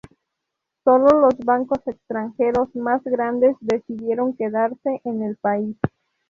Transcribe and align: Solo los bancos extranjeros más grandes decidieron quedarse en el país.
Solo 0.83 1.09
los 1.21 1.37
bancos 1.45 1.79
extranjeros 1.87 2.75
más 2.75 3.03
grandes 3.03 3.55
decidieron 3.59 4.35
quedarse 4.35 4.99
en 5.03 5.21
el 5.21 5.35
país. 5.35 5.77